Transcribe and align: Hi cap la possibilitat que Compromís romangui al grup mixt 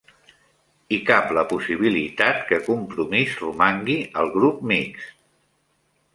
Hi 0.95 0.97
cap 1.09 1.33
la 1.37 1.43
possibilitat 1.51 2.41
que 2.47 2.59
Compromís 2.69 3.37
romangui 3.45 4.01
al 4.25 4.33
grup 4.39 4.67
mixt 4.75 5.15